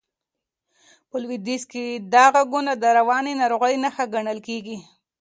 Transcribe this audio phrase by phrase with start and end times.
[1.09, 4.77] په لوېدیځ کې دا غږونه د رواني ناروغۍ نښه ګڼل کېږي.